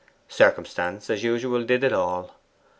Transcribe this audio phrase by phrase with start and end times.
[0.29, 2.35] Circumstance, as usual, did it all.